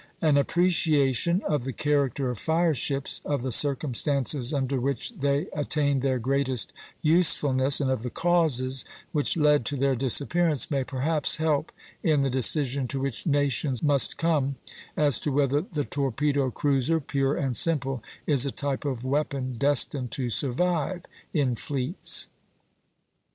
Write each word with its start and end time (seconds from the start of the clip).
An 0.19 0.35
appreciation 0.35 1.43
of 1.47 1.63
the 1.63 1.71
character 1.73 2.31
of 2.31 2.39
fire 2.39 2.73
ships, 2.73 3.21
of 3.23 3.43
the 3.43 3.51
circumstances 3.51 4.51
under 4.51 4.79
which 4.81 5.11
they 5.11 5.45
attained 5.53 6.01
their 6.01 6.17
greatest 6.17 6.73
usefulness, 7.03 7.79
and 7.79 7.91
of 7.91 8.01
the 8.01 8.09
causes 8.09 8.83
which 9.11 9.37
led 9.37 9.63
to 9.65 9.75
their 9.77 9.95
disappearance, 9.95 10.71
may 10.71 10.83
perhaps 10.83 11.35
help 11.35 11.71
in 12.01 12.21
the 12.21 12.31
decision 12.31 12.87
to 12.87 12.99
which 12.99 13.27
nations 13.27 13.83
must 13.83 14.17
come 14.17 14.55
as 14.97 15.19
to 15.19 15.31
whether 15.31 15.61
the 15.61 15.85
torpedo 15.85 16.49
cruiser, 16.49 16.99
pure 16.99 17.37
and 17.37 17.55
simple, 17.55 18.01
is 18.25 18.43
a 18.43 18.51
type 18.51 18.85
of 18.85 19.03
weapon 19.03 19.53
destined 19.55 20.09
to 20.09 20.31
survive 20.31 21.03
in 21.31 21.55
fleets. 21.55 22.25